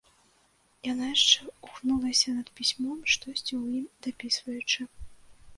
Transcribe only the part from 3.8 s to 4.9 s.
ім дапісваючы.